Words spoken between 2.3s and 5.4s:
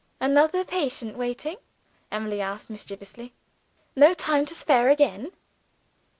asked mischievously. "No time to spare, again?"